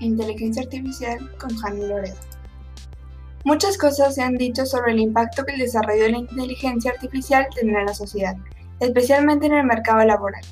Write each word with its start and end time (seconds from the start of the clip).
Inteligencia 0.00 0.62
Artificial 0.62 1.18
con 1.38 1.56
Jani 1.56 1.86
Loredo. 1.86 2.16
Muchas 3.44 3.78
cosas 3.78 4.14
se 4.14 4.22
han 4.22 4.34
dicho 4.34 4.66
sobre 4.66 4.92
el 4.92 5.00
impacto 5.00 5.44
que 5.44 5.52
el 5.52 5.60
desarrollo 5.60 6.02
de 6.02 6.10
la 6.10 6.18
inteligencia 6.18 6.90
artificial 6.90 7.46
tendrá 7.54 7.80
en 7.80 7.86
la 7.86 7.94
sociedad, 7.94 8.36
especialmente 8.80 9.46
en 9.46 9.54
el 9.54 9.64
mercado 9.64 10.04
laboral, 10.04 10.42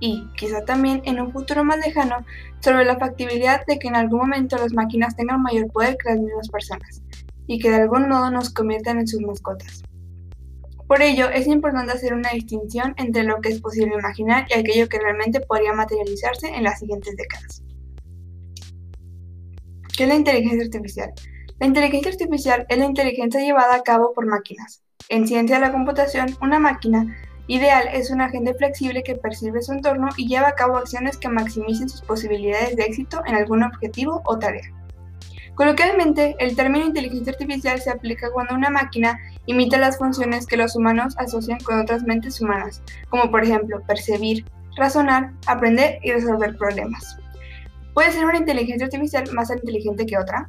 y, 0.00 0.26
quizá 0.36 0.64
también 0.64 1.00
en 1.04 1.20
un 1.20 1.32
futuro 1.32 1.62
más 1.62 1.78
lejano, 1.78 2.24
sobre 2.60 2.84
la 2.84 2.98
factibilidad 2.98 3.64
de 3.66 3.78
que 3.78 3.88
en 3.88 3.96
algún 3.96 4.20
momento 4.20 4.56
las 4.56 4.72
máquinas 4.72 5.16
tengan 5.16 5.42
mayor 5.42 5.70
poder 5.70 5.96
que 5.96 6.10
las 6.10 6.18
mismas 6.18 6.48
personas, 6.48 7.02
y 7.46 7.58
que 7.58 7.70
de 7.70 7.82
algún 7.82 8.08
modo 8.08 8.30
nos 8.30 8.50
conviertan 8.50 8.98
en 8.98 9.06
sus 9.06 9.20
mascotas. 9.20 9.82
Por 10.88 11.02
ello, 11.02 11.30
es 11.30 11.46
importante 11.46 11.92
hacer 11.92 12.14
una 12.14 12.30
distinción 12.30 12.94
entre 12.96 13.22
lo 13.22 13.40
que 13.40 13.50
es 13.50 13.60
posible 13.60 13.94
imaginar 13.94 14.46
y 14.50 14.58
aquello 14.58 14.88
que 14.88 14.98
realmente 14.98 15.38
podría 15.38 15.72
materializarse 15.72 16.48
en 16.48 16.64
las 16.64 16.80
siguientes 16.80 17.14
décadas. 17.16 17.62
¿Qué 20.00 20.04
es 20.04 20.08
la 20.08 20.16
inteligencia 20.16 20.64
artificial? 20.64 21.12
La 21.58 21.66
inteligencia 21.66 22.10
artificial 22.10 22.64
es 22.70 22.78
la 22.78 22.86
inteligencia 22.86 23.42
llevada 23.42 23.74
a 23.74 23.82
cabo 23.82 24.14
por 24.14 24.24
máquinas. 24.24 24.82
En 25.10 25.28
ciencia 25.28 25.56
de 25.56 25.60
la 25.60 25.72
computación, 25.72 26.34
una 26.40 26.58
máquina 26.58 27.18
ideal 27.48 27.86
es 27.92 28.10
un 28.10 28.22
agente 28.22 28.54
flexible 28.54 29.02
que 29.02 29.16
percibe 29.16 29.60
su 29.60 29.72
entorno 29.72 30.08
y 30.16 30.26
lleva 30.26 30.48
a 30.48 30.54
cabo 30.54 30.78
acciones 30.78 31.18
que 31.18 31.28
maximicen 31.28 31.90
sus 31.90 32.00
posibilidades 32.00 32.76
de 32.76 32.84
éxito 32.84 33.20
en 33.26 33.34
algún 33.34 33.62
objetivo 33.62 34.22
o 34.24 34.38
tarea. 34.38 34.72
Coloquialmente, 35.54 36.34
el 36.38 36.56
término 36.56 36.86
inteligencia 36.86 37.34
artificial 37.34 37.78
se 37.78 37.90
aplica 37.90 38.32
cuando 38.32 38.54
una 38.54 38.70
máquina 38.70 39.18
imita 39.44 39.76
las 39.76 39.98
funciones 39.98 40.46
que 40.46 40.56
los 40.56 40.76
humanos 40.76 41.14
asocian 41.18 41.58
con 41.60 41.78
otras 41.78 42.04
mentes 42.04 42.40
humanas, 42.40 42.82
como 43.10 43.30
por 43.30 43.44
ejemplo 43.44 43.82
percibir, 43.86 44.46
razonar, 44.76 45.34
aprender 45.46 45.98
y 46.02 46.12
resolver 46.12 46.56
problemas. 46.56 47.18
¿Puede 47.94 48.12
ser 48.12 48.24
una 48.24 48.38
inteligencia 48.38 48.86
artificial 48.86 49.24
más 49.32 49.50
inteligente 49.50 50.06
que 50.06 50.18
otra? 50.18 50.48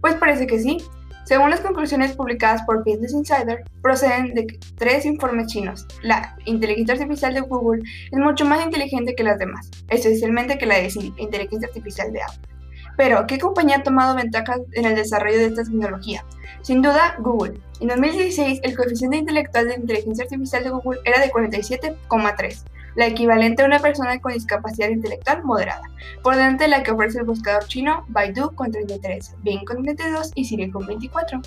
Pues 0.00 0.14
parece 0.14 0.46
que 0.46 0.58
sí. 0.58 0.78
Según 1.24 1.50
las 1.50 1.60
conclusiones 1.60 2.16
publicadas 2.16 2.62
por 2.62 2.84
Business 2.84 3.12
Insider, 3.12 3.62
proceden 3.82 4.34
de 4.34 4.58
tres 4.76 5.04
informes 5.04 5.48
chinos. 5.48 5.86
La 6.02 6.34
inteligencia 6.46 6.94
artificial 6.94 7.34
de 7.34 7.40
Google 7.40 7.82
es 8.10 8.18
mucho 8.18 8.46
más 8.46 8.64
inteligente 8.64 9.14
que 9.14 9.24
las 9.24 9.38
demás, 9.38 9.70
especialmente 9.88 10.56
que 10.56 10.64
la 10.64 10.76
de 10.76 10.90
inteligencia 11.18 11.68
artificial 11.68 12.10
de 12.12 12.22
Apple. 12.22 12.48
Pero, 12.96 13.26
¿qué 13.26 13.38
compañía 13.38 13.76
ha 13.76 13.82
tomado 13.82 14.16
ventajas 14.16 14.60
en 14.72 14.86
el 14.86 14.96
desarrollo 14.96 15.38
de 15.38 15.46
esta 15.46 15.64
tecnología? 15.64 16.24
Sin 16.62 16.82
duda, 16.82 17.16
Google. 17.18 17.60
En 17.80 17.88
2016, 17.88 18.60
el 18.62 18.76
coeficiente 18.76 19.18
intelectual 19.18 19.68
de 19.68 19.74
inteligencia 19.74 20.24
artificial 20.24 20.64
de 20.64 20.70
Google 20.70 21.00
era 21.04 21.20
de 21.20 21.30
47,3, 21.30 22.64
la 22.98 23.06
equivalente 23.06 23.62
a 23.62 23.66
una 23.66 23.78
persona 23.78 24.18
con 24.18 24.32
discapacidad 24.32 24.88
intelectual 24.88 25.44
moderada, 25.44 25.82
por 26.20 26.34
delante 26.34 26.64
de 26.64 26.70
la 26.70 26.82
que 26.82 26.90
ofrece 26.90 27.20
el 27.20 27.26
buscador 27.26 27.64
chino 27.66 28.04
Baidu 28.08 28.52
con 28.56 28.72
33, 28.72 29.36
Bing 29.44 29.64
con 29.64 29.84
32 29.84 30.32
y 30.34 30.44
Siri 30.44 30.68
con 30.68 30.84
24. 30.84 31.40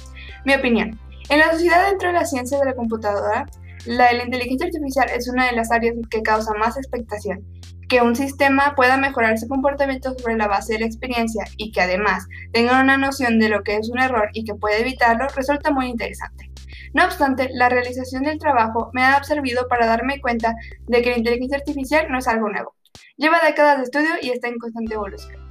Mi 0.46 0.54
opinión. 0.54 0.98
En 1.28 1.40
la 1.40 1.52
sociedad 1.52 1.90
dentro 1.90 2.08
de 2.08 2.14
la 2.14 2.26
ciencia 2.26 2.58
de 2.58 2.64
la 2.64 2.74
computadora, 2.74 3.46
la 3.86 4.08
de 4.08 4.14
la 4.14 4.24
inteligencia 4.24 4.68
artificial 4.68 5.10
es 5.14 5.28
una 5.28 5.48
de 5.48 5.52
las 5.52 5.74
áreas 5.74 5.96
que 6.10 6.22
causa 6.22 6.54
más 6.54 6.78
expectación 6.78 7.46
que 7.92 8.02
un 8.02 8.16
sistema 8.16 8.74
pueda 8.74 8.96
mejorar 8.96 9.38
su 9.38 9.50
comportamiento 9.50 10.18
sobre 10.18 10.38
la 10.38 10.48
base 10.48 10.74
de 10.74 10.80
la 10.80 10.86
experiencia 10.86 11.44
y 11.58 11.74
que 11.74 11.82
además 11.82 12.26
tenga 12.54 12.80
una 12.80 12.96
noción 12.96 13.38
de 13.38 13.50
lo 13.50 13.64
que 13.64 13.76
es 13.76 13.90
un 13.90 14.00
error 14.00 14.30
y 14.32 14.46
que 14.46 14.56
puede 14.56 14.80
evitarlo 14.80 15.28
resulta 15.36 15.72
muy 15.72 15.88
interesante. 15.88 16.50
No 16.94 17.04
obstante, 17.04 17.50
la 17.52 17.68
realización 17.68 18.24
del 18.24 18.40
trabajo 18.40 18.92
me 18.94 19.04
ha 19.04 19.22
servido 19.26 19.68
para 19.68 19.88
darme 19.88 20.22
cuenta 20.22 20.56
de 20.88 21.02
que 21.02 21.10
la 21.10 21.18
inteligencia 21.18 21.58
artificial 21.58 22.08
no 22.10 22.20
es 22.20 22.30
algo 22.30 22.48
nuevo. 22.48 22.76
Lleva 23.18 23.42
décadas 23.46 23.80
de 23.80 23.84
estudio 23.84 24.12
y 24.22 24.30
está 24.30 24.48
en 24.48 24.58
constante 24.58 24.94
evolución. 24.94 25.46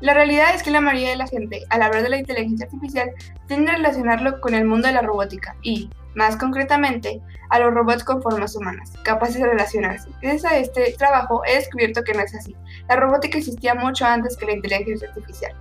La 0.00 0.14
realidad 0.14 0.56
es 0.56 0.64
que 0.64 0.72
la 0.72 0.80
mayoría 0.80 1.10
de 1.10 1.16
la 1.16 1.28
gente, 1.28 1.62
al 1.70 1.82
hablar 1.82 2.02
de 2.02 2.08
la 2.08 2.18
inteligencia 2.18 2.66
artificial, 2.66 3.12
tiende 3.46 3.70
a 3.70 3.76
relacionarlo 3.76 4.40
con 4.40 4.54
el 4.54 4.64
mundo 4.64 4.88
de 4.88 4.94
la 4.94 5.02
robótica 5.02 5.54
y, 5.62 5.90
más 6.18 6.36
concretamente, 6.36 7.22
a 7.48 7.60
los 7.60 7.72
robots 7.72 8.02
con 8.02 8.20
formas 8.20 8.56
humanas, 8.56 8.92
capaces 9.04 9.36
de 9.40 9.46
relacionarse. 9.46 10.10
Gracias 10.20 10.52
a 10.52 10.58
este 10.58 10.92
trabajo 10.98 11.42
he 11.46 11.54
descubierto 11.54 12.02
que 12.02 12.12
no 12.12 12.20
es 12.20 12.34
así. 12.34 12.56
La 12.88 12.96
robótica 12.96 13.38
existía 13.38 13.76
mucho 13.76 14.04
antes 14.04 14.36
que 14.36 14.46
la 14.46 14.52
inteligencia 14.52 15.08
artificial. 15.08 15.54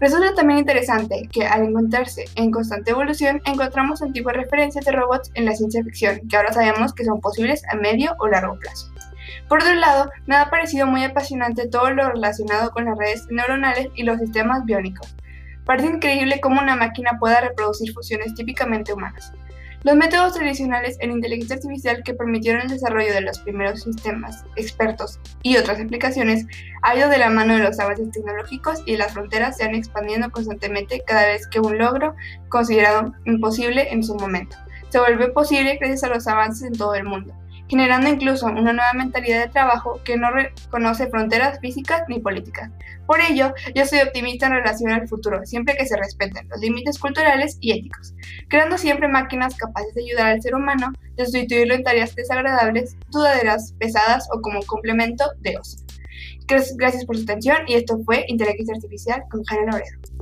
Resulta 0.00 0.34
también 0.34 0.60
interesante 0.60 1.28
que 1.30 1.46
al 1.46 1.64
encontrarse 1.64 2.24
en 2.34 2.50
constante 2.50 2.90
evolución, 2.90 3.42
encontramos 3.44 4.00
antiguas 4.02 4.34
referencias 4.34 4.84
de 4.86 4.92
robots 4.92 5.30
en 5.34 5.44
la 5.44 5.54
ciencia 5.54 5.84
ficción, 5.84 6.26
que 6.26 6.36
ahora 6.36 6.54
sabemos 6.54 6.94
que 6.94 7.04
son 7.04 7.20
posibles 7.20 7.62
a 7.70 7.76
medio 7.76 8.16
o 8.18 8.26
largo 8.26 8.58
plazo. 8.58 8.90
Por 9.48 9.60
otro 9.62 9.74
lado, 9.74 10.10
me 10.26 10.36
ha 10.36 10.48
parecido 10.48 10.86
muy 10.86 11.04
apasionante 11.04 11.68
todo 11.68 11.90
lo 11.90 12.08
relacionado 12.08 12.70
con 12.70 12.86
las 12.86 12.96
redes 12.96 13.26
neuronales 13.30 13.88
y 13.94 14.04
los 14.04 14.18
sistemas 14.18 14.64
biónicos. 14.64 15.14
Parece 15.66 15.88
increíble 15.88 16.40
cómo 16.40 16.60
una 16.60 16.74
máquina 16.74 17.18
pueda 17.20 17.40
reproducir 17.40 17.92
funciones 17.92 18.34
típicamente 18.34 18.92
humanas. 18.92 19.32
Los 19.84 19.96
métodos 19.96 20.34
tradicionales 20.34 20.96
en 21.00 21.10
inteligencia 21.10 21.56
artificial 21.56 22.02
que 22.04 22.14
permitieron 22.14 22.62
el 22.62 22.68
desarrollo 22.68 23.12
de 23.12 23.22
los 23.22 23.40
primeros 23.40 23.82
sistemas, 23.82 24.44
expertos 24.54 25.18
y 25.42 25.56
otras 25.56 25.80
aplicaciones 25.80 26.46
ha 26.82 26.96
ido 26.96 27.08
de 27.08 27.18
la 27.18 27.30
mano 27.30 27.54
de 27.54 27.64
los 27.64 27.80
avances 27.80 28.12
tecnológicos 28.12 28.82
y 28.86 28.96
las 28.96 29.12
fronteras 29.12 29.56
se 29.56 29.64
han 29.64 29.74
expandiendo 29.74 30.30
constantemente 30.30 31.02
cada 31.04 31.26
vez 31.26 31.48
que 31.48 31.58
un 31.58 31.78
logro 31.78 32.14
considerado 32.48 33.12
imposible 33.24 33.92
en 33.92 34.04
su 34.04 34.14
momento. 34.14 34.56
Se 34.90 35.00
vuelve 35.00 35.30
posible 35.30 35.76
gracias 35.78 36.04
a 36.04 36.14
los 36.14 36.28
avances 36.28 36.62
en 36.62 36.74
todo 36.74 36.94
el 36.94 37.04
mundo 37.04 37.34
generando 37.72 38.06
incluso 38.06 38.44
una 38.44 38.74
nueva 38.74 38.92
mentalidad 38.92 39.46
de 39.46 39.50
trabajo 39.50 39.98
que 40.04 40.18
no 40.18 40.30
reconoce 40.30 41.06
fronteras 41.06 41.58
físicas 41.58 42.02
ni 42.06 42.18
políticas. 42.18 42.70
Por 43.06 43.18
ello, 43.22 43.54
yo 43.74 43.86
soy 43.86 44.00
optimista 44.00 44.44
en 44.46 44.52
relación 44.52 44.92
al 44.92 45.08
futuro, 45.08 45.40
siempre 45.46 45.74
que 45.74 45.86
se 45.86 45.96
respeten 45.96 46.46
los 46.50 46.60
límites 46.60 46.98
culturales 46.98 47.56
y 47.62 47.72
éticos, 47.72 48.12
creando 48.50 48.76
siempre 48.76 49.08
máquinas 49.08 49.56
capaces 49.56 49.94
de 49.94 50.02
ayudar 50.02 50.26
al 50.26 50.42
ser 50.42 50.54
humano, 50.54 50.92
de 51.16 51.24
sustituirlo 51.24 51.72
en 51.72 51.82
tareas 51.82 52.14
desagradables, 52.14 52.94
dudaderas, 53.08 53.72
pesadas 53.78 54.28
o 54.34 54.42
como 54.42 54.60
complemento 54.64 55.24
de 55.38 55.56
ocio. 55.56 55.80
Gracias 56.76 57.06
por 57.06 57.16
su 57.16 57.22
atención 57.22 57.56
y 57.66 57.76
esto 57.76 57.98
fue 58.04 58.26
Inteligencia 58.28 58.74
Artificial 58.74 59.22
con 59.30 59.42
Jana 59.44 59.72
Loredo. 59.72 60.21